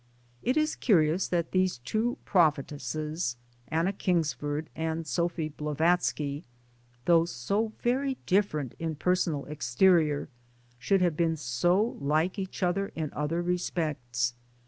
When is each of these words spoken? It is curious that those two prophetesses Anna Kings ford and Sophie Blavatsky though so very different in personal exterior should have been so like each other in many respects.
It 0.41 0.57
is 0.57 0.75
curious 0.75 1.27
that 1.27 1.51
those 1.51 1.77
two 1.77 2.17
prophetesses 2.25 3.37
Anna 3.67 3.93
Kings 3.93 4.33
ford 4.33 4.67
and 4.75 5.05
Sophie 5.05 5.49
Blavatsky 5.49 6.43
though 7.05 7.25
so 7.25 7.73
very 7.83 8.17
different 8.25 8.73
in 8.79 8.95
personal 8.95 9.45
exterior 9.45 10.27
should 10.79 11.01
have 11.03 11.15
been 11.15 11.37
so 11.37 11.97
like 12.01 12.39
each 12.39 12.63
other 12.63 12.87
in 12.95 13.11
many 13.15 13.35
respects. 13.35 14.33